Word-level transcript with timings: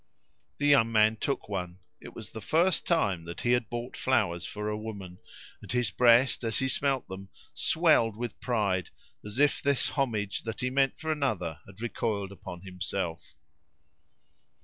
The 0.57 0.65
young 0.65 0.91
man 0.91 1.17
took 1.17 1.47
one. 1.47 1.77
It 2.01 2.15
was 2.15 2.31
the 2.31 2.41
first 2.41 2.87
time 2.87 3.23
that 3.25 3.41
he 3.41 3.51
had 3.51 3.69
bought 3.69 3.95
flowers 3.95 4.47
for 4.47 4.67
a 4.67 4.75
woman, 4.75 5.19
and 5.61 5.71
his 5.71 5.91
breast, 5.91 6.43
as 6.43 6.57
he 6.57 6.67
smelt 6.67 7.07
them, 7.07 7.29
swelled 7.53 8.17
with 8.17 8.39
pride, 8.41 8.89
as 9.23 9.37
if 9.37 9.61
this 9.61 9.89
homage 9.91 10.41
that 10.41 10.61
he 10.61 10.71
meant 10.71 10.99
for 10.99 11.11
another 11.11 11.59
had 11.67 11.81
recoiled 11.81 12.31
upon 12.31 12.61
himself. 12.61 13.35